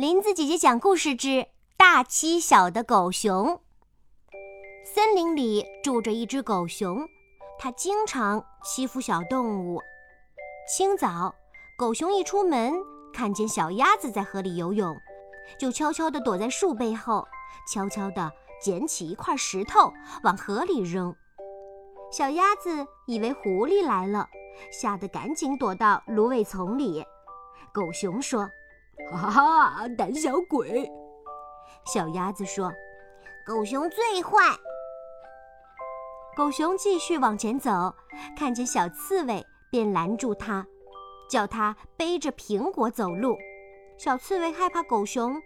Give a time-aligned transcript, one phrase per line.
[0.00, 3.60] 林子姐姐讲故事之大欺小的狗熊。
[4.82, 7.06] 森林里住着一只狗熊，
[7.58, 9.78] 它经常欺负小动物。
[10.66, 11.34] 清早，
[11.76, 12.72] 狗熊一出门，
[13.12, 14.96] 看见小鸭子在河里游泳，
[15.58, 17.28] 就悄悄地躲在树背后，
[17.70, 19.92] 悄悄地捡起一块石头
[20.22, 21.14] 往河里扔。
[22.10, 24.26] 小鸭子以为狐狸来了，
[24.72, 27.04] 吓得赶紧躲到芦苇丛里。
[27.70, 28.48] 狗熊说。
[29.10, 30.88] 哈哈，胆小鬼！
[31.84, 32.72] 小鸭子说
[33.46, 34.38] ：“狗熊最坏。”
[36.36, 37.94] 狗熊继续往前走，
[38.38, 40.64] 看见小刺猬，便拦住它，
[41.28, 43.36] 叫它背着苹果走路。
[43.98, 45.42] 小刺猬害怕狗熊，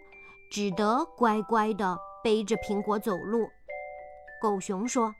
[0.51, 3.49] 只得乖乖地背着苹果走路。
[4.41, 5.13] 狗熊说：“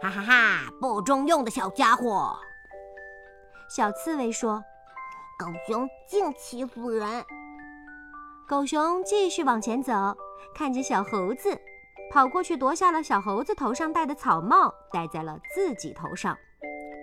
[0.00, 2.38] 哈哈哈，不中用的小家伙！”
[3.68, 4.62] 小刺猬说
[5.38, 7.24] ：“狗熊净欺负人。”
[8.48, 9.92] 狗熊继续往前走，
[10.54, 11.54] 看见小猴子，
[12.10, 16.34] 跑过去夺下了小猴子头上戴的草帽，戴在了自己头上。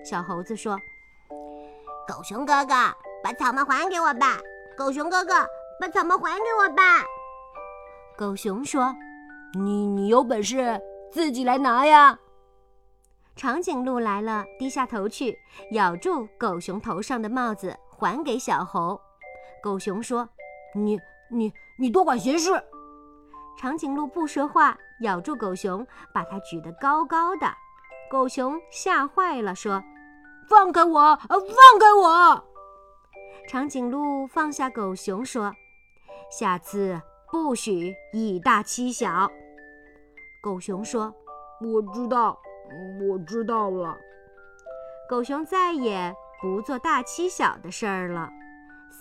[0.03, 0.75] 小猴子说
[2.09, 2.73] ：“狗熊哥哥，
[3.23, 4.39] 把草帽还给我吧！
[4.75, 5.45] 狗熊哥哥，
[5.79, 7.03] 把草帽还给我吧！”
[8.17, 8.91] 狗熊说
[9.53, 12.17] ：“你你有本事自己来拿呀！”
[13.37, 15.37] 长颈鹿来了，低下头去
[15.73, 18.99] 咬住狗熊头上的帽子，还给小猴。
[19.61, 20.27] 狗熊说
[20.73, 22.51] ：“你。”你你多管闲事！
[23.57, 27.47] 长颈鹿不说话，咬住狗熊，把它举得高高的。
[28.11, 29.81] 狗熊吓坏了，说
[30.49, 31.15] ：“放开我！
[31.15, 31.39] 放
[31.79, 32.45] 开我！”
[33.47, 35.53] 长颈鹿放下狗熊，说
[36.29, 37.01] ：“下次
[37.31, 39.31] 不许以大欺小。”
[40.43, 41.13] 狗熊说
[41.61, 42.37] ：“我知道，
[43.09, 43.97] 我知道了。”
[45.09, 48.29] 狗熊再也不做大欺小的事儿了。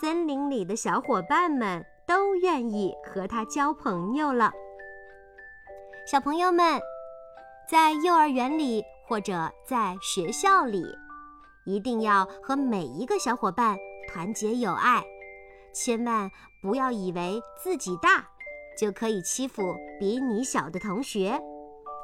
[0.00, 1.84] 森林里的小伙伴们。
[2.14, 4.52] 都愿意和他交朋友了。
[6.06, 6.80] 小朋友们，
[7.68, 10.86] 在幼儿园里或者在学校里，
[11.66, 13.76] 一定要和每一个小伙伴
[14.06, 15.02] 团结友爱，
[15.72, 16.30] 千万
[16.62, 18.24] 不要以为自己大
[18.78, 21.42] 就可以欺负比你小的同学，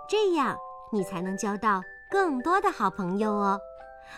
[0.09, 0.57] 这样
[0.93, 3.61] 你才能交到更多的好朋友哦。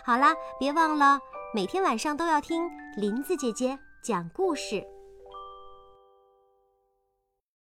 [0.03, 1.19] 好啦，别忘了
[1.53, 2.67] 每天晚上都要听
[2.97, 4.83] 林子姐姐讲故事。